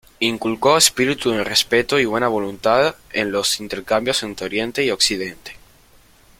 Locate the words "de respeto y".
1.29-2.05